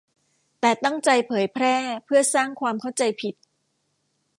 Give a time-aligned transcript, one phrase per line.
[0.59, 3.35] แต่ตั้งใจเผยแพร่เพื่อสร้างความเข้าใจผิด